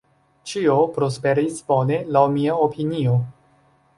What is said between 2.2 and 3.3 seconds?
mia opinio.